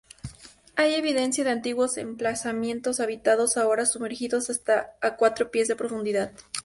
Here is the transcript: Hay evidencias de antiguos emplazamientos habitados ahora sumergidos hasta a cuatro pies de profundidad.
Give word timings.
Hay 0.77 0.95
evidencias 0.95 1.45
de 1.45 1.51
antiguos 1.51 1.97
emplazamientos 1.97 2.99
habitados 2.99 3.55
ahora 3.55 3.85
sumergidos 3.85 4.49
hasta 4.49 4.97
a 4.99 5.15
cuatro 5.15 5.51
pies 5.51 5.67
de 5.67 5.75
profundidad. 5.75 6.31